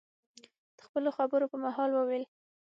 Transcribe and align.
د 0.77 0.79
خپلو 0.87 1.09
خبرو 1.17 1.45
په 1.51 1.57
مهال، 1.63 1.91
وویل: 1.93 2.23